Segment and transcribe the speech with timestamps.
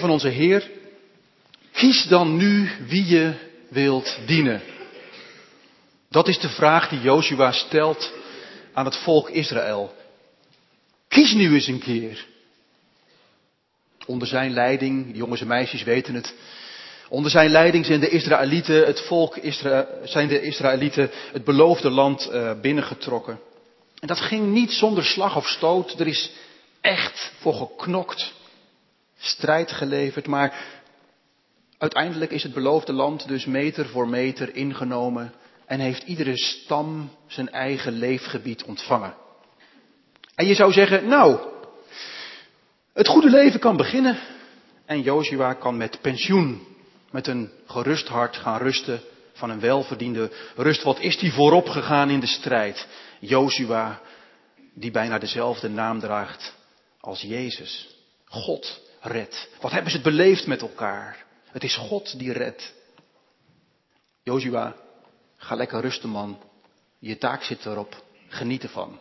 [0.00, 0.70] van onze Heer,
[1.72, 3.32] kies dan nu wie je
[3.68, 4.60] wilt dienen.
[6.08, 8.12] Dat is de vraag die Joshua stelt
[8.72, 9.94] aan het volk Israël.
[11.08, 12.26] Kies nu eens een keer.
[14.06, 16.34] Onder zijn leiding, jongens en meisjes weten het,
[17.08, 22.30] onder zijn leiding zijn de Israëlieten, het volk Isra zijn de Israëlieten het beloofde land
[22.32, 23.40] uh, binnengetrokken.
[23.98, 26.00] En dat ging niet zonder slag of stoot.
[26.00, 26.30] Er is
[26.80, 28.32] echt voor geknokt,
[29.20, 30.64] strijd geleverd, maar
[31.78, 35.32] uiteindelijk is het beloofde land dus meter voor meter ingenomen
[35.66, 39.14] en heeft iedere stam zijn eigen leefgebied ontvangen.
[40.34, 41.38] En je zou zeggen, nou,
[42.92, 44.18] het goede leven kan beginnen
[44.86, 46.66] en Joshua kan met pensioen,
[47.10, 49.00] met een gerust hart gaan rusten
[49.32, 50.82] van een welverdiende rust.
[50.82, 52.86] Wat is die voorop gegaan in de strijd?
[53.20, 54.00] Joshua,
[54.74, 56.54] die bijna dezelfde naam draagt
[57.00, 57.96] als Jezus.
[58.24, 59.48] God redt.
[59.60, 61.24] Wat hebben ze het beleefd met elkaar?
[61.44, 62.74] Het is God die redt.
[64.22, 64.76] Joshua,
[65.36, 66.38] ga lekker rusten man.
[66.98, 68.04] Je taak zit erop.
[68.28, 68.98] Geniet ervan.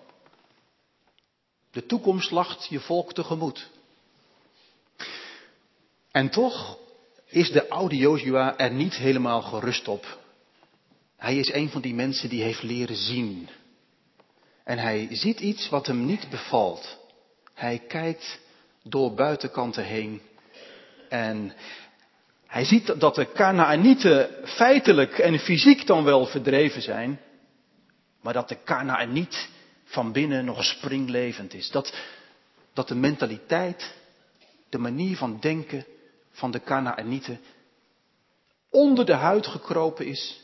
[1.71, 3.69] De toekomst lacht je volk tegemoet.
[6.11, 6.77] En toch
[7.25, 10.17] is de oude Joshua er niet helemaal gerust op.
[11.17, 13.49] Hij is een van die mensen die heeft leren zien.
[14.63, 16.97] En hij ziet iets wat hem niet bevalt.
[17.53, 18.39] Hij kijkt
[18.83, 20.21] door buitenkanten heen.
[21.09, 21.53] En
[22.47, 27.19] hij ziet dat de Kanaanieten feitelijk en fysiek dan wel verdreven zijn.
[28.21, 29.49] Maar dat de Kanaaniet
[29.83, 31.71] van binnen nog springlevend is.
[31.71, 31.93] Dat,
[32.73, 33.93] dat de mentaliteit,
[34.69, 35.85] de manier van denken
[36.31, 37.39] van de Kanaanieten
[38.69, 40.41] onder de huid gekropen is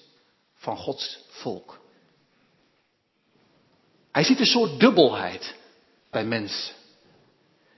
[0.56, 1.80] van Gods volk.
[4.12, 5.56] Hij ziet een soort dubbelheid
[6.10, 6.74] bij mensen.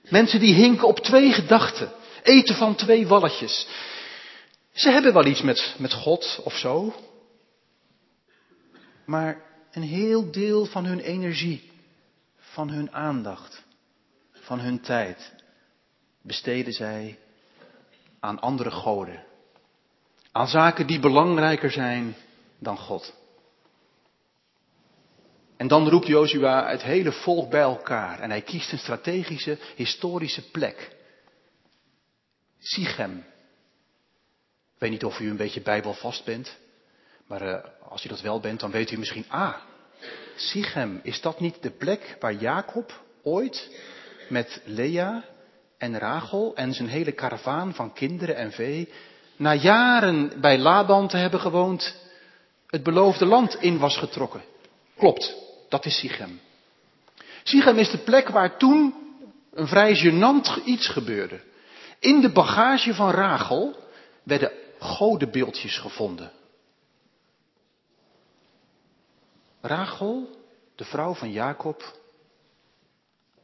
[0.10, 1.92] Mensen die hinken op twee gedachten.
[2.24, 3.68] Eten van twee walletjes.
[4.74, 6.94] Ze hebben wel iets met, met God of zo.
[9.06, 9.42] Maar
[9.72, 11.72] een heel deel van hun energie,
[12.38, 13.64] van hun aandacht,
[14.32, 15.34] van hun tijd
[16.22, 17.20] besteden zij
[18.20, 19.24] aan andere goden.
[20.32, 22.16] Aan zaken die belangrijker zijn
[22.60, 23.17] dan God.
[25.58, 30.52] En dan roept Jozua het hele volk bij elkaar en hij kiest een strategische, historische
[30.52, 30.96] plek.
[32.60, 33.18] Sichem.
[34.74, 36.58] Ik weet niet of u een beetje bijbelvast bent,
[37.28, 37.58] maar uh,
[37.90, 39.56] als u dat wel bent, dan weet u misschien, ah,
[40.36, 43.70] Sichem, is dat niet de plek waar Jacob ooit
[44.30, 45.24] met Lea
[45.78, 48.94] en Rachel en zijn hele karavaan van kinderen en vee,
[49.36, 51.96] na jaren bij Laban te hebben gewoond,
[52.68, 54.42] het beloofde land in was getrokken?
[54.98, 55.47] Klopt.
[55.70, 56.40] Dat is Sichem.
[57.44, 58.94] Sichem is de plek waar toen
[59.54, 61.42] een vrij gênant iets gebeurde.
[62.00, 63.76] In de bagage van Rachel
[64.24, 66.32] werden godenbeeldjes gevonden.
[69.62, 70.30] Rachel,
[70.76, 71.96] de vrouw van Jacob,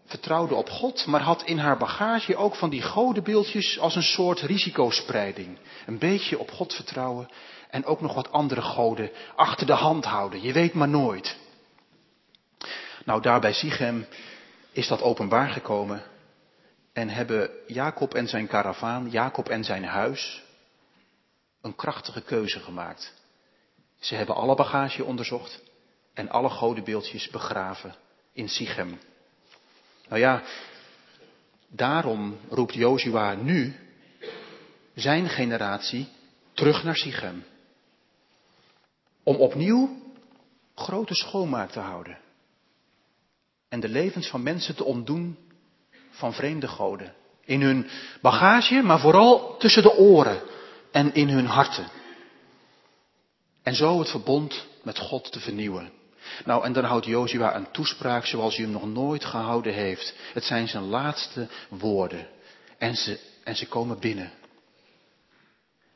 [0.05, 4.39] vertrouwde op God, maar had in haar bagage ook van die godenbeeldjes als een soort
[4.39, 5.57] risicospreiding.
[5.85, 7.29] Een beetje op God vertrouwen
[7.69, 10.41] en ook nog wat andere goden achter de hand houden.
[10.41, 11.37] Je weet maar nooit.
[13.03, 14.05] Nou, daar bij Sichem
[14.71, 16.03] is dat openbaar gekomen.
[16.93, 20.43] En hebben Jacob en zijn karavaan, Jacob en zijn huis,
[21.61, 23.13] een krachtige keuze gemaakt.
[23.99, 25.61] Ze hebben alle bagage onderzocht
[26.13, 27.95] en alle godenbeeldjes begraven
[28.33, 28.99] in Sichem.
[30.07, 30.43] Nou ja,
[31.67, 33.75] daarom roept Jozua nu
[34.93, 36.07] zijn generatie
[36.53, 37.45] terug naar Sichem.
[39.23, 40.01] Om opnieuw
[40.75, 42.17] grote schoonmaak te houden
[43.73, 45.37] en de levens van mensen te ontdoen
[46.09, 47.13] van vreemde goden.
[47.45, 47.89] In hun
[48.21, 50.41] bagage, maar vooral tussen de oren
[50.91, 51.87] en in hun harten.
[53.63, 55.91] En zo het verbond met God te vernieuwen.
[56.45, 60.15] Nou, en dan houdt Jozua een toespraak zoals hij hem nog nooit gehouden heeft.
[60.33, 62.27] Het zijn zijn laatste woorden.
[62.77, 64.31] En ze, en ze komen binnen.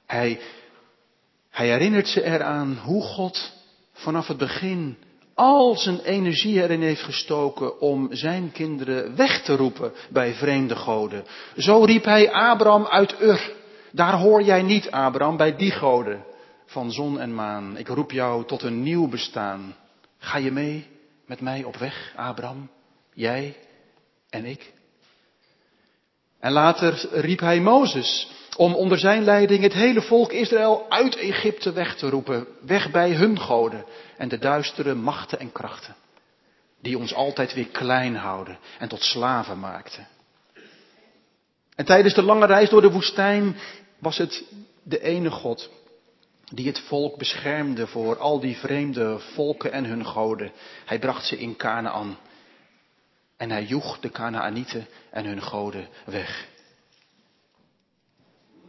[0.06, 0.40] Hij,
[1.50, 3.52] hij herinnert ze eraan hoe God
[3.94, 4.98] vanaf het begin
[5.38, 11.26] al zijn energie erin heeft gestoken om zijn kinderen weg te roepen bij vreemde goden.
[11.58, 13.54] Zo riep hij Abraham uit Ur.
[13.92, 16.24] Daar hoor jij niet, Abraham, bij die goden
[16.66, 17.78] van zon en maan.
[17.78, 19.76] Ik roep jou tot een nieuw bestaan.
[20.18, 20.88] Ga je mee
[21.26, 22.70] met mij op weg, Abraham?
[23.14, 23.58] Jij
[24.30, 24.74] en ik?
[26.40, 31.72] En later riep hij Mozes om onder zijn leiding het hele volk Israël uit Egypte
[31.72, 33.86] weg te roepen, weg bij hun goden
[34.18, 35.96] en de duistere machten en krachten,
[36.82, 40.08] die ons altijd weer klein houden en tot slaven maakten.
[41.76, 43.56] En tijdens de lange reis door de woestijn
[44.00, 44.44] was het
[44.84, 45.70] de ene God
[46.54, 50.52] die het volk beschermde voor al die vreemde volken en hun goden.
[50.86, 52.18] Hij bracht ze in Canaan.
[53.38, 56.48] En hij joeg de Canaanieten en hun goden weg.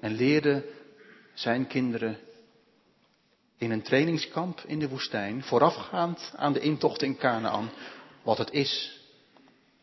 [0.01, 0.65] En leerde
[1.35, 2.19] zijn kinderen
[3.59, 7.71] in een trainingskamp in de woestijn, voorafgaand aan de intocht in Canaan,
[8.23, 9.01] wat het is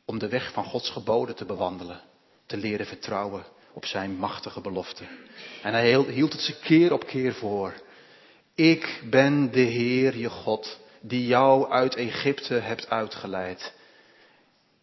[0.05, 2.01] om de weg van Gods geboden te bewandelen,
[2.45, 5.03] te leren vertrouwen op zijn machtige belofte.
[5.61, 7.73] En hij hield het ze keer op keer voor.
[8.55, 13.73] Ik ben de Heer je God, die jou uit Egypte hebt uitgeleid.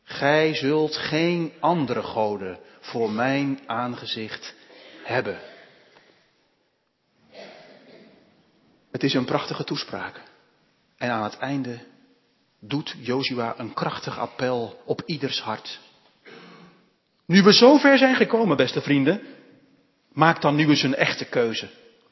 [0.05, 4.55] Gij zult geen andere goden voor mijn aangezicht
[5.03, 5.39] hebben.
[8.93, 10.21] Het is een prachtige toespraak.
[10.97, 11.79] En aan het einde
[12.61, 15.81] doet Jozua een krachtig appel op ieders hart.
[17.27, 19.23] Nu we zo ver zijn gekomen, beste vrienden,
[20.13, 21.69] maak dan nu eens een echte keuze.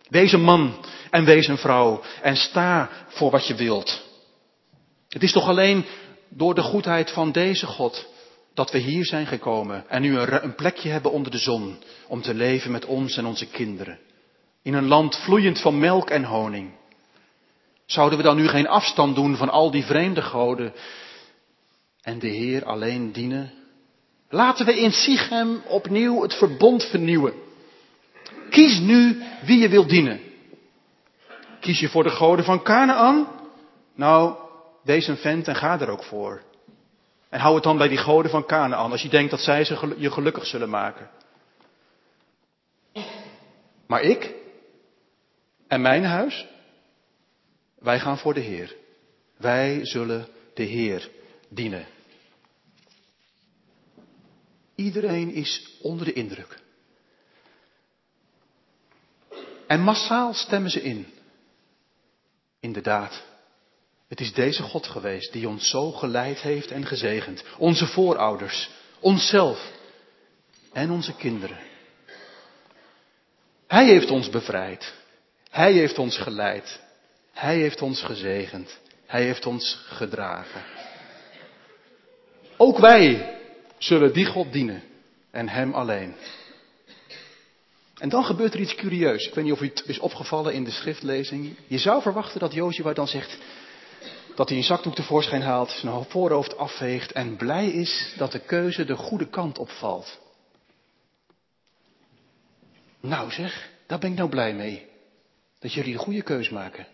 [0.08, 4.08] Wees een man en wees een vrouw en sta voor wat je wilt.
[5.08, 5.84] Het is toch alleen
[6.28, 8.08] door de goedheid van deze God
[8.60, 11.76] dat we hier zijn gekomen en nu een plekje hebben onder de zon
[12.08, 13.98] om te leven met ons en onze kinderen.
[14.62, 16.70] In een land vloeiend van melk en honing.
[17.86, 20.72] Zouden we dan nu geen afstand doen van al die vreemde goden
[22.02, 23.52] en de Heer alleen dienen?
[24.28, 27.34] Laten we in Sichem opnieuw het verbond vernieuwen.
[28.50, 30.20] Kies nu wie je wilt dienen.
[31.60, 33.28] Kies je voor de goden van Canaan?
[33.94, 34.34] Nou,
[34.84, 36.48] een vent en ga er ook voor.
[37.30, 39.58] En hou het dan bij die goden van Canaan als je denkt dat zij
[39.96, 41.10] je gelukkig zullen maken.
[43.86, 44.34] Maar ik
[45.66, 46.46] en mijn huis,
[47.78, 48.76] wij gaan voor de Heer.
[49.36, 51.10] Wij zullen de Heer
[51.48, 51.86] dienen.
[54.74, 56.58] Iedereen is onder de indruk.
[59.66, 61.06] En massaal stemmen ze in.
[62.60, 63.24] Inderdaad,
[64.10, 67.44] het is deze God geweest die ons zo geleid heeft en gezegend.
[67.58, 68.70] Onze voorouders,
[69.00, 69.72] onszelf
[70.72, 71.58] en onze kinderen.
[73.66, 74.94] Hij heeft ons bevrijd.
[75.50, 76.80] Hij heeft ons geleid.
[77.32, 78.78] Hij heeft ons gezegend.
[79.06, 80.62] Hij heeft ons gedragen.
[82.56, 83.38] Ook wij
[83.78, 84.82] zullen die God dienen
[85.30, 86.14] en Hem alleen.
[87.98, 89.26] En dan gebeurt er iets curieus.
[89.26, 91.56] Ik weet niet of u het is opgevallen in de schriftlezing.
[91.66, 93.38] Je zou verwachten dat Jozua dan zegt
[94.34, 98.84] dat hij een zakdoek tevoorschijn haalt, zijn voorhoofd afveegt en blij is dat de keuze
[98.84, 100.18] de goede kant opvalt.
[103.00, 104.88] Nou zeg, daar ben ik nou blij mee.
[105.58, 106.86] Dat jullie de goede keus maken.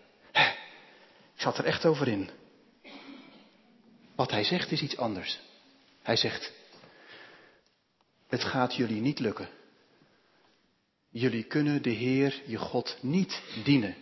[1.35, 2.29] Ik zat er echt over in.
[4.15, 5.39] Wat hij zegt is iets anders.
[6.01, 6.51] Hij zegt,
[8.27, 9.49] het gaat jullie niet lukken.
[11.09, 13.95] Jullie kunnen de Heer, je God, niet dienen.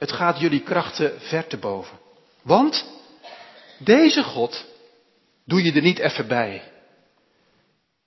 [0.00, 1.98] Het gaat jullie krachten ver te boven.
[2.42, 2.84] Want
[3.78, 4.64] deze God
[5.44, 6.72] doe je er niet even bij.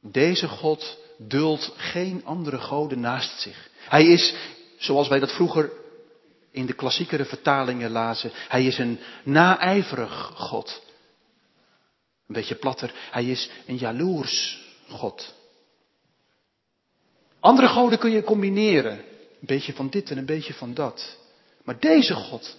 [0.01, 3.69] Deze God duldt geen andere goden naast zich.
[3.77, 4.35] Hij is,
[4.77, 5.71] zoals wij dat vroeger
[6.51, 10.81] in de klassiekere vertalingen lazen, hij is een naijverig God.
[12.27, 15.33] Een beetje platter, hij is een jaloers God.
[17.39, 18.97] Andere goden kun je combineren.
[18.97, 21.21] Een beetje van dit en een beetje van dat.
[21.63, 22.57] Maar deze God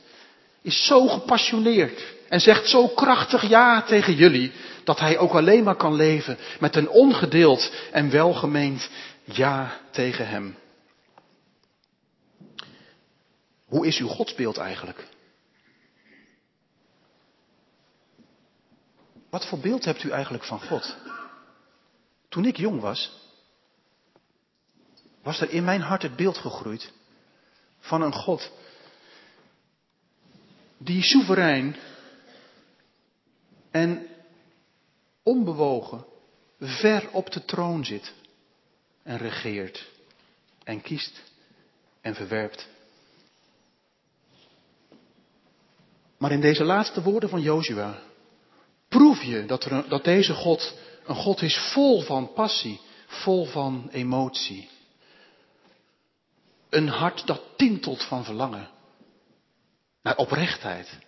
[0.63, 4.53] is zo gepassioneerd en zegt zo krachtig ja tegen jullie,
[4.85, 8.91] dat hij ook alleen maar kan leven met een ongedeeld en welgemeend
[9.25, 10.57] ja tegen hem.
[13.65, 15.07] Hoe is uw godsbeeld eigenlijk?
[19.31, 20.97] Wat voor beeld hebt u eigenlijk van God?
[22.29, 23.13] Toen ik jong was,
[25.23, 26.93] was er in mijn hart het beeld gegroeid
[27.81, 28.51] van een God
[30.85, 31.77] die soeverein
[33.71, 34.07] en
[35.23, 36.05] onbewogen
[36.59, 38.13] ver op de troon zit
[39.03, 39.91] en regeert
[40.65, 41.23] en kiest
[42.01, 42.69] en verwerpt.
[46.19, 48.03] Maar in deze laatste woorden van Jozua
[48.89, 50.75] proef je dat, er, dat deze God
[51.05, 54.69] een God is vol van passie, vol van emotie.
[56.69, 58.74] Een hart dat tintelt van verlangen.
[60.05, 60.99] Naar oprechtheid.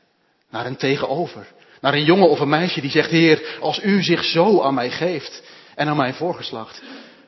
[0.51, 1.53] Naar een tegenover.
[1.81, 4.91] Naar een jongen of een meisje die zegt, Heer, als u zich zo aan mij
[4.91, 5.43] geeft
[5.75, 6.83] en aan mijn voorgeslacht,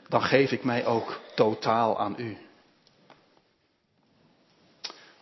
[0.09, 2.37] dan geef ik mij ook totaal aan u.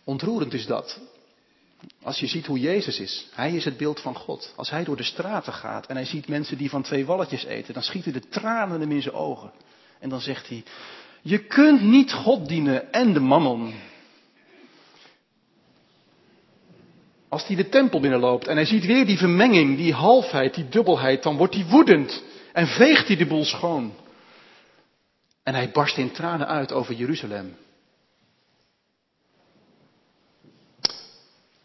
[0.05, 1.01] Ontroerend is dat.
[2.03, 4.53] Als je ziet hoe Jezus is, hij is het beeld van God.
[4.57, 7.75] Als hij door de straten gaat en hij ziet mensen die van twee walletjes eten,
[7.75, 9.53] dan schieten de tranen hem in zijn ogen.
[9.99, 10.65] En dan zegt hij,
[11.23, 13.75] je kunt niet God dienen en de mammon.
[17.29, 21.23] Als hij de tempel binnenloopt en hij ziet weer die vermenging, die halfheid, die dubbelheid,
[21.23, 23.95] dan wordt hij woedend en veegt hij de boel schoon.
[25.43, 27.57] En hij barst in tranen uit over Jeruzalem.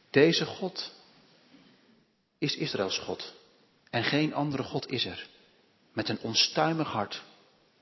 [0.10, 0.92] Deze God
[2.38, 3.34] is Israëls God.
[3.90, 5.28] En geen andere God is er.
[5.94, 7.22] Met een onstuimig hart.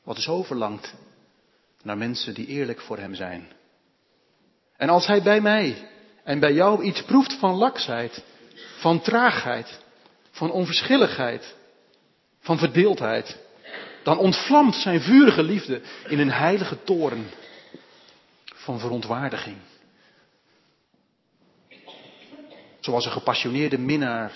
[0.04, 0.94] Wat zo verlangt
[1.84, 3.52] naar mensen die eerlijk voor hem zijn.
[4.78, 5.90] En als hij bij mij
[6.30, 8.24] en bij jou iets proeft van laksheid,
[8.78, 9.80] van traagheid,
[10.32, 11.56] van onverschilligheid,
[12.40, 13.38] van verdeeldheid,
[14.04, 17.30] dan ontvlamt zijn vurige liefde in een heilige toren
[18.46, 19.58] van verontwaardiging.
[22.80, 24.32] Zoals een gepassioneerde minnaar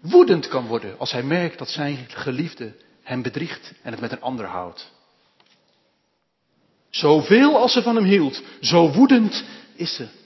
[0.00, 4.22] woedend kan worden als hij merkt dat zijn geliefde hem bedriegt en het met een
[4.22, 4.92] ander houdt.
[6.90, 10.22] Zoveel als ze van hem hield, zo woedend is ze.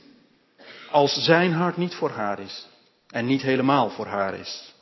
[0.90, 2.66] Als zijn hart niet voor haar is
[3.10, 4.74] en niet helemaal voor haar is.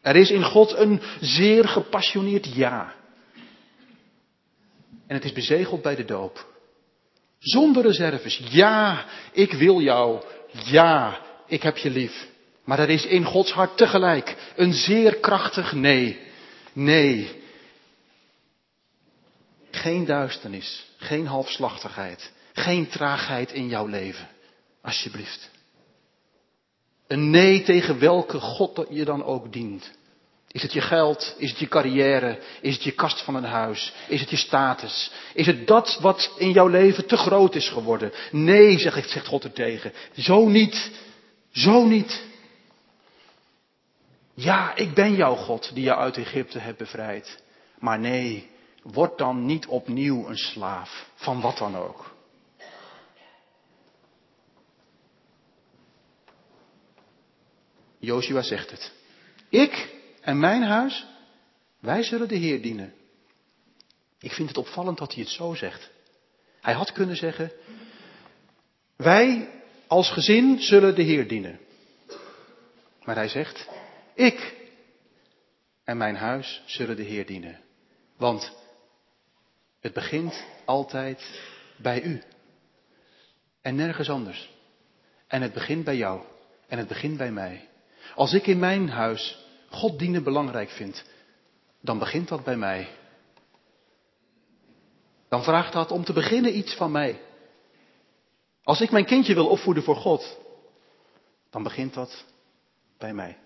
[0.00, 2.94] Er is in God een zeer gepassioneerd ja.
[5.06, 6.46] En het is bezegeld bij de doop.
[7.38, 8.40] Zonder reserves.
[8.50, 10.22] Ja, ik wil jou.
[10.64, 12.28] Ja, ik heb je lief.
[12.64, 16.20] Maar er is in Gods hart tegelijk een zeer krachtig nee.
[16.72, 17.42] Nee.
[19.70, 24.28] Geen duisternis, geen halfslachtigheid, geen traagheid in jouw leven.
[24.86, 25.50] Alsjeblieft.
[27.06, 29.90] Een nee tegen welke God je dan ook dient.
[30.50, 31.34] Is het je geld?
[31.38, 32.38] Is het je carrière?
[32.60, 33.92] Is het je kast van een huis?
[34.08, 35.10] Is het je status?
[35.34, 38.12] Is het dat wat in jouw leven te groot is geworden?
[38.30, 39.92] Nee, zegt, God er tegen.
[40.16, 40.90] Zo niet.
[41.52, 42.22] Zo niet.
[44.34, 47.42] Ja, ik ben jouw God die jou uit Egypte hebt bevrijd.
[47.78, 48.50] Maar nee,
[48.82, 52.15] word dan niet opnieuw een slaaf van wat dan ook.
[58.06, 58.92] Joshua zegt het.
[59.48, 61.06] Ik en mijn huis,
[61.80, 62.94] wij zullen de Heer dienen.
[64.18, 65.90] Ik vind het opvallend dat hij het zo zegt.
[66.60, 67.52] Hij had kunnen zeggen,
[68.96, 69.50] wij
[69.86, 71.60] als gezin zullen de Heer dienen.
[73.04, 73.68] Maar hij zegt,
[74.14, 74.54] ik
[75.84, 77.60] en mijn huis zullen de Heer dienen.
[78.16, 78.52] Want
[79.80, 81.40] het begint altijd
[81.76, 82.22] bij u.
[83.62, 84.50] En nergens anders.
[85.26, 86.22] En het begint bij jou.
[86.68, 87.68] En het begint bij mij.
[88.14, 91.04] Als ik in mijn huis God dienen belangrijk vind,
[91.80, 92.88] dan begint dat bij mij.
[95.28, 97.20] Dan vraagt dat om te beginnen iets van mij.
[98.62, 100.38] Als ik mijn kindje wil opvoeden voor God,
[101.50, 102.24] dan begint dat
[102.98, 103.36] bij mij.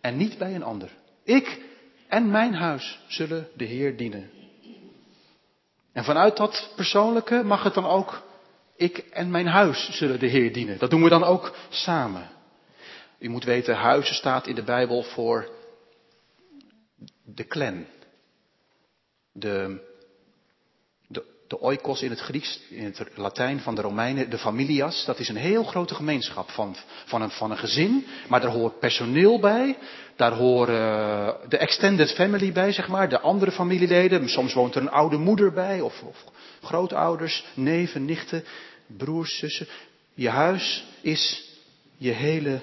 [0.00, 0.90] En niet bij een ander.
[1.24, 1.60] Ik
[2.08, 4.30] en mijn huis zullen de Heer dienen.
[5.92, 8.22] En vanuit dat persoonlijke mag het dan ook,
[8.76, 10.78] ik en mijn huis zullen de Heer dienen.
[10.78, 12.30] Dat doen we dan ook samen.
[13.18, 15.48] U moet weten, huizen staat in de Bijbel voor
[17.24, 17.86] de clan.
[19.32, 19.80] De,
[21.08, 25.04] de, de oikos in het Grieks, in het Latijn van de Romeinen, de familias.
[25.04, 28.06] Dat is een heel grote gemeenschap van, van, een, van een gezin.
[28.28, 29.78] Maar daar hoort personeel bij.
[30.16, 33.08] Daar horen de extended family bij, zeg maar.
[33.08, 34.28] De andere familieleden.
[34.28, 35.80] Soms woont er een oude moeder bij.
[35.80, 36.02] Of
[36.62, 38.44] grootouders, neven, nichten,
[38.86, 39.66] broers, zussen.
[40.14, 41.50] Je huis is
[41.96, 42.60] je hele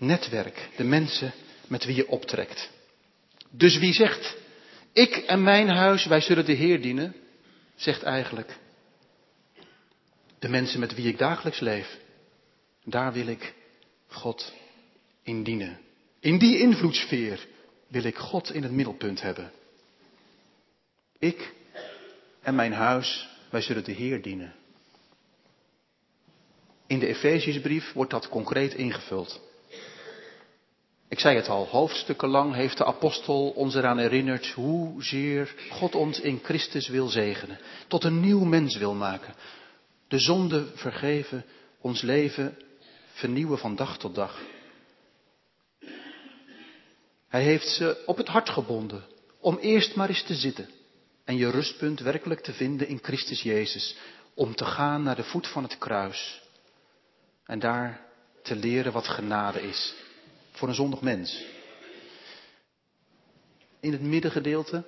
[0.00, 1.32] netwerk, de mensen
[1.66, 2.70] met wie je optrekt.
[3.50, 4.36] Dus wie zegt,
[4.92, 7.14] ik en mijn huis, wij zullen de Heer dienen,
[7.74, 8.58] zegt eigenlijk,
[10.38, 11.98] de mensen met wie ik dagelijks leef,
[12.84, 13.54] daar wil ik
[14.06, 14.52] God
[15.22, 15.78] in dienen.
[16.20, 17.46] In die invloedssfeer
[17.88, 19.52] wil ik God in het middelpunt hebben.
[21.18, 21.52] Ik
[22.42, 24.54] en mijn huis, wij zullen de Heer dienen.
[26.86, 29.40] In de Efeziësbrief wordt dat concreet ingevuld.
[31.10, 36.20] Ik zei het al, hoofdstukken lang heeft de apostel ons eraan herinnerd hoezeer God ons
[36.20, 39.34] in Christus wil zegenen, tot een nieuw mens wil maken,
[40.08, 41.44] de zonde vergeven,
[41.80, 42.58] ons leven
[43.12, 44.40] vernieuwen van dag tot dag.
[47.28, 49.04] Hij heeft ze op het hart gebonden
[49.40, 50.68] om eerst maar eens te zitten
[51.24, 53.96] en je rustpunt werkelijk te vinden in Christus Jezus,
[54.34, 56.42] om te gaan naar de voet van het kruis
[57.44, 58.00] en daar
[58.42, 60.08] te leren wat genade is
[60.60, 61.44] voor een zondig mens.
[63.80, 64.84] In het middengedeelte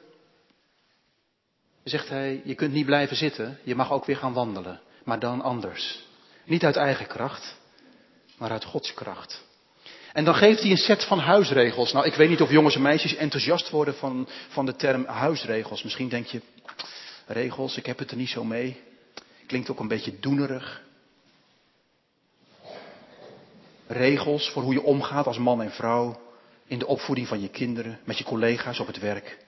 [1.84, 5.40] zegt hij, je kunt niet blijven zitten, je mag ook weer gaan wandelen, maar dan
[5.40, 6.04] anders.
[6.44, 7.56] Niet uit eigen kracht,
[8.38, 9.44] maar uit Gods kracht.
[10.12, 11.92] En dan geeft hij een set van huisregels.
[11.92, 15.82] Nou, ik weet niet of jongens en meisjes enthousiast worden van, van de term huisregels.
[15.82, 16.40] Misschien denk je,
[17.26, 18.80] regels, ik heb het er niet zo mee.
[19.46, 20.82] Klinkt ook een beetje doenerig.
[23.86, 26.20] Regels voor hoe je omgaat als man en vrouw.
[26.66, 29.38] In de opvoeding van je kinderen, met je collega's op het werk.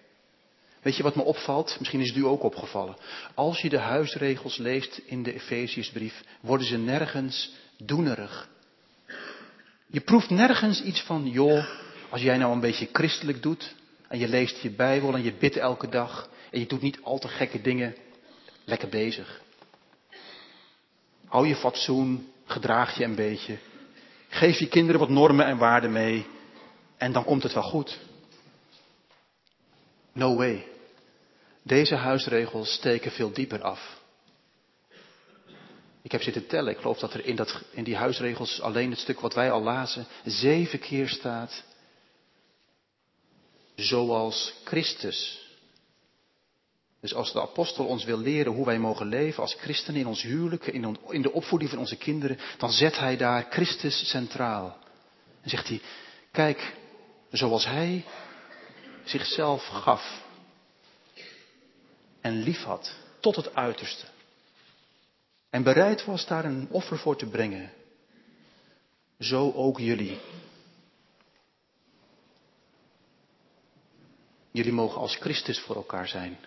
[0.83, 1.77] Weet je wat me opvalt?
[1.79, 2.97] Misschien is het u ook opgevallen.
[3.35, 8.49] Als je de huisregels leest in de Efeziësbrief, worden ze nergens doenerig.
[9.87, 11.67] Je proeft nergens iets van, joh,
[12.09, 13.75] als jij nou een beetje christelijk doet,
[14.09, 17.19] en je leest je Bijbel en je bidt elke dag, en je doet niet al
[17.19, 17.95] te gekke dingen,
[18.65, 19.41] lekker bezig.
[21.25, 23.59] Hou je fatsoen, gedraag je een beetje.
[24.35, 26.27] Geef je kinderen wat normen en waarden mee,
[26.97, 27.99] en dan komt het wel goed.
[30.13, 30.67] No way.
[31.63, 34.01] Deze huisregels steken veel dieper af.
[36.03, 36.73] Ik heb zitten tellen.
[36.73, 39.63] Ik geloof dat er in, dat, in die huisregels alleen het stuk wat wij al
[39.63, 41.65] lazen zeven keer staat.
[43.75, 45.44] Zoals Christus.
[47.05, 50.23] Dus als de apostel ons wil leren hoe wij mogen leven als christenen in ons
[50.23, 54.77] huwelijk, in, de opvoeding van onze kinderen, dan zet hij daar Christus centraal.
[55.43, 55.81] En zegt hij,
[56.31, 56.77] kijk,
[57.31, 58.05] zoals hij
[59.05, 60.23] zichzelf gaf
[62.21, 64.07] en lief had tot het uiterste.
[65.51, 67.73] En bereid was daar een offer voor te brengen.
[69.19, 70.21] Zo ook jullie.
[74.51, 76.39] Jullie mogen als Christus voor elkaar zijn.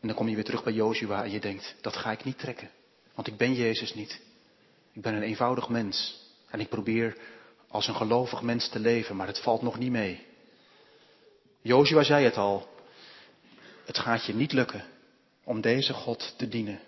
[0.00, 2.38] En dan kom je weer terug bij Jozua en je denkt, dat ga ik niet
[2.38, 2.70] trekken.
[3.14, 4.20] Want ik ben Jezus niet.
[4.92, 6.26] Ik ben een eenvoudig mens.
[6.50, 7.16] En ik probeer
[7.68, 10.26] als een gelovig mens te leven, maar het valt nog niet mee.
[11.62, 12.68] Jozua zei het al.
[13.84, 14.84] Het gaat je niet lukken
[15.44, 16.80] om deze God te dienen.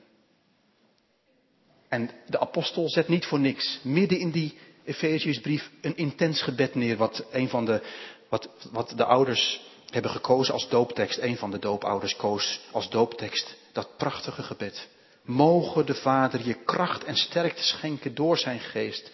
[1.88, 6.96] En de apostel zet niet voor niks midden in die Efeziësbrief een intens gebed neer,
[6.96, 7.82] wat een van de,
[8.28, 11.18] wat, wat de ouders hebben gekozen als dooptekst.
[11.18, 14.88] Een van de doopouders koos als dooptekst dat prachtige gebed.
[15.22, 19.10] Mogen de Vader je kracht en sterkte schenken door zijn geest,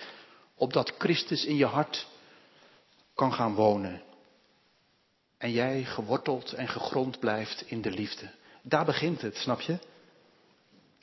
[0.54, 2.06] opdat Christus in je hart
[3.14, 4.02] kan gaan wonen.
[5.38, 8.30] En jij geworteld en gegrond blijft in de liefde.
[8.62, 9.78] Daar begint het, snap je?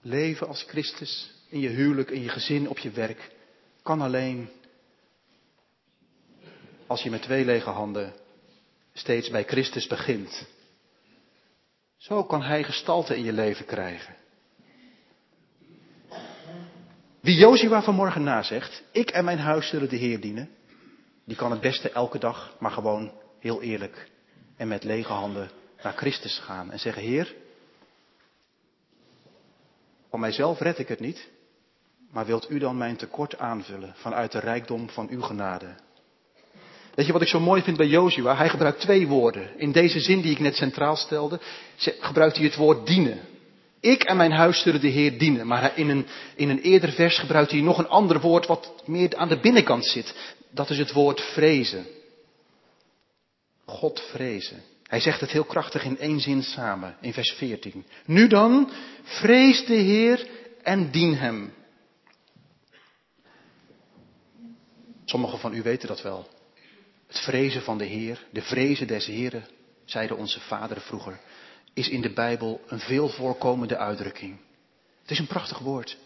[0.01, 3.31] Leven als Christus in je huwelijk, in je gezin, op je werk,
[3.81, 4.49] kan alleen
[6.87, 8.13] als je met twee lege handen
[8.93, 10.47] steeds bij Christus begint.
[11.97, 14.15] Zo kan Hij gestalte in je leven krijgen.
[17.19, 20.49] Wie Jozua vanmorgen nazegt, ik en mijn huis zullen de Heer dienen,
[21.25, 24.11] die kan het beste elke dag, maar gewoon heel eerlijk
[24.57, 25.49] en met lege handen
[25.83, 27.35] naar Christus gaan en zeggen, Heer,
[30.09, 31.29] van mijzelf red ik het niet,
[32.11, 35.75] maar wilt u dan mijn tekort aanvullen vanuit de rijkdom van uw genade?
[36.95, 38.35] Weet je wat ik zo mooi vind bij Jozua?
[38.35, 39.59] Hij gebruikt twee woorden.
[39.59, 41.39] In deze zin die ik net centraal stelde,
[41.99, 43.19] gebruikt hij het woord dienen.
[43.79, 45.47] Ik en mijn huis zullen de Heer dienen.
[45.47, 49.15] Maar in een, in een eerder vers gebruikt hij nog een ander woord wat meer
[49.15, 50.35] aan de binnenkant zit.
[50.49, 51.85] Dat is het woord vrezen.
[53.65, 54.61] God vrezen.
[54.83, 57.85] Hij zegt het heel krachtig in één zin samen, in vers 14.
[58.05, 58.71] Nu dan,
[59.03, 60.27] vrees de Heer
[60.61, 61.53] en dien Hem.
[65.05, 66.27] Sommigen van u weten dat wel.
[67.13, 69.47] Het vrezen van de Heer, de vrezen des Heren,
[69.85, 71.19] zeiden onze vaderen vroeger,
[71.73, 74.37] is in de Bijbel een veel voorkomende uitdrukking.
[75.01, 75.97] Het is een prachtig woord.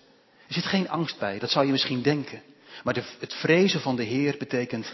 [0.47, 2.41] Er zit geen angst bij, dat zou je misschien denken.
[2.83, 4.93] Maar het vrezen van de Heer betekent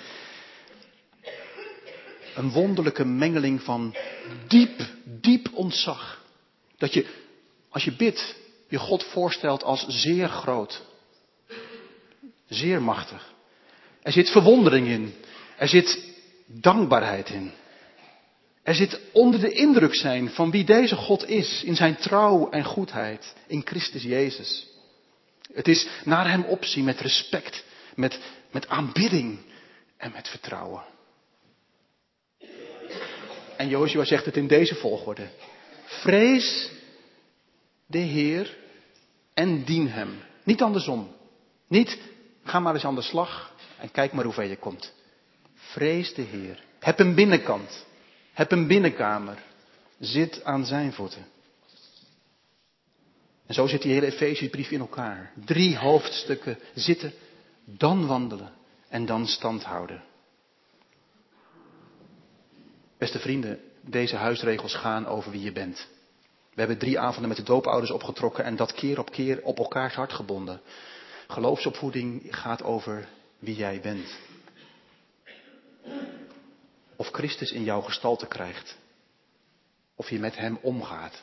[2.36, 3.96] een wonderlijke mengeling van
[4.48, 6.26] diep, diep ontzag.
[6.78, 7.08] Dat je,
[7.70, 8.36] als je bidt,
[8.68, 10.82] je God voorstelt als zeer groot.
[12.50, 13.34] Zeer machtig.
[14.02, 15.14] Er zit verwondering in.
[15.64, 16.00] Er zit
[16.46, 17.52] dankbaarheid in.
[18.64, 22.64] Er zit onder de indruk zijn van wie deze God is, in zijn trouw en
[22.64, 24.68] goedheid, in Christus Jezus.
[25.54, 27.64] Het is naar Hem opzien met respect,
[27.96, 28.20] met,
[28.52, 29.40] met aanbidding
[29.98, 30.84] en met vertrouwen.
[33.58, 35.28] En Joshua zegt het in deze volgorde.
[35.86, 36.70] Vrees
[37.86, 38.58] de Heer
[39.34, 40.24] en dien Hem.
[40.44, 41.16] Niet andersom.
[41.68, 41.98] Niet,
[42.44, 45.02] ga maar eens aan de slag en kijk maar hoe ver je komt.
[45.74, 46.64] Vrees de Heer.
[46.80, 47.86] Heb een binnenkant.
[48.34, 49.38] Heb een binnenkamer.
[50.00, 51.26] Zit aan zijn voeten.
[53.46, 55.32] En zo zit die hele Efeziëbrief in elkaar.
[55.46, 57.14] Drie hoofdstukken zitten,
[57.66, 58.52] dan wandelen
[58.90, 60.04] en dan stand houden.
[62.98, 65.88] Beste vrienden, deze huisregels gaan over wie je bent.
[66.54, 69.96] We hebben drie avonden met de doopouders opgetrokken en dat keer op keer op elkaars
[69.96, 70.62] hart gebonden.
[71.28, 73.08] Geloofsopvoeding gaat over
[73.40, 74.18] wie jij bent.
[77.04, 78.78] Of Christus in jouw gestalte krijgt.
[79.96, 81.22] Of je met Hem omgaat.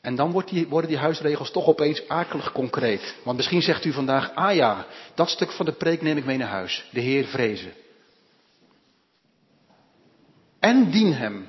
[0.00, 0.32] En dan
[0.68, 3.14] worden die huisregels toch opeens akelig concreet.
[3.24, 6.36] Want misschien zegt u vandaag, ah ja, dat stuk van de preek neem ik mee
[6.36, 6.88] naar huis.
[6.90, 7.72] De Heer vrezen.
[10.58, 11.48] En dien Hem.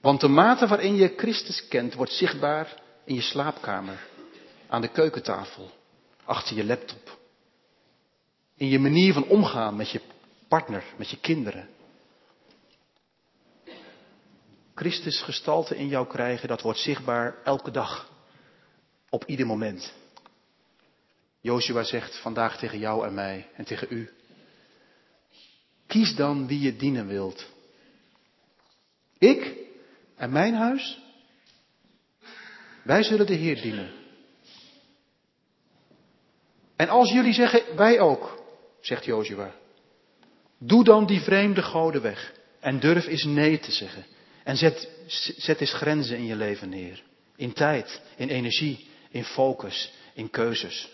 [0.00, 4.06] Want de mate waarin je Christus kent wordt zichtbaar in je slaapkamer,
[4.68, 5.70] aan de keukentafel,
[6.24, 7.18] achter je laptop.
[8.56, 10.00] In je manier van omgaan met je
[10.50, 11.68] partner, met je kinderen.
[14.74, 18.10] Christus gestalte in jou krijgen, dat wordt zichtbaar elke dag.
[19.08, 19.92] Op ieder moment.
[21.40, 24.10] Joshua zegt vandaag tegen jou en mij en tegen u.
[25.86, 27.46] Kies dan wie je dienen wilt.
[29.18, 29.56] Ik
[30.16, 31.00] en mijn huis?
[32.82, 33.92] Wij zullen de Heer dienen.
[36.76, 38.42] En als jullie zeggen, wij ook,
[38.80, 39.59] zegt Joshua.
[40.62, 42.32] Doe dan die vreemde goden weg.
[42.60, 44.04] En durf eens nee te zeggen.
[44.44, 44.88] En zet,
[45.36, 47.02] zet eens grenzen in je leven neer.
[47.36, 50.88] In tijd, in energie, in focus, in keuzes.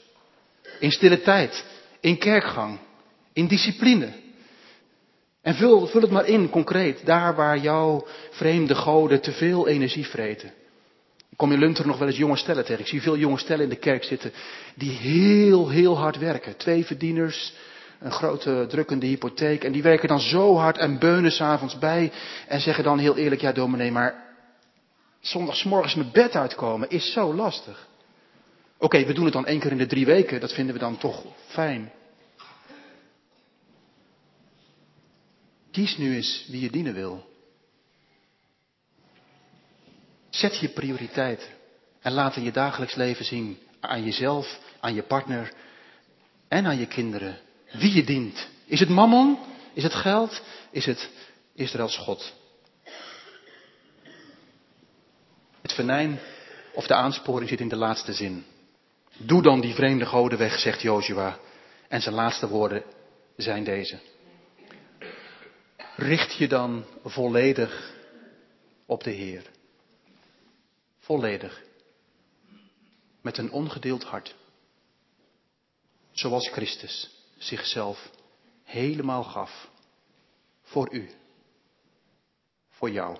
[0.80, 1.64] In stille tijd,
[2.00, 2.78] in kerkgang,
[3.32, 4.12] in discipline.
[5.42, 10.06] En vul, vul het maar in concreet, daar waar jouw vreemde goden te veel energie
[10.06, 10.52] vreten.
[11.30, 12.80] Ik kom in Lunter nog wel eens jonge stellen tegen.
[12.80, 14.32] Ik zie veel jonge stellen in de kerk zitten
[14.74, 16.56] die heel, heel hard werken.
[16.56, 17.52] Twee verdieners,
[17.98, 19.64] een grote drukkende hypotheek.
[19.64, 22.12] En die werken dan zo hard en beunen s'avonds bij.
[22.48, 24.24] En zeggen dan heel eerlijk, ja dominee, maar
[25.20, 27.88] zondagsmorgens mijn bed uitkomen is zo lastig.
[28.78, 30.40] Oké, we doen het dan één keer in de drie weken.
[30.40, 31.92] Dat vinden we dan toch fijn.
[35.70, 37.34] Kies nu eens wie je dienen wil.
[40.30, 41.50] Zet je prioriteit
[42.00, 45.52] en laat in je dagelijks leven zien aan jezelf, aan je partner
[46.48, 47.38] en aan je kinderen
[47.72, 48.48] wie je dient.
[48.64, 49.38] Is het mammon?
[49.72, 50.42] Is het geld?
[50.70, 51.10] Is het
[51.54, 52.34] Israëls God?
[55.62, 56.18] Het venijn
[56.74, 58.44] of de aansporing zit in de laatste zin.
[59.16, 61.38] Doe dan die vreemde goden weg, zegt Joshua.
[61.88, 62.82] En zijn laatste woorden
[63.36, 63.98] zijn deze.
[65.96, 67.94] Richt je dan volledig
[68.86, 69.42] op de Heer.
[70.98, 71.62] Volledig.
[73.22, 74.34] Met een ongedeeld hart.
[76.12, 78.10] Zoals Christus zichzelf
[78.62, 79.70] helemaal gaf.
[80.62, 81.10] Voor u.
[82.68, 83.18] Voor jou.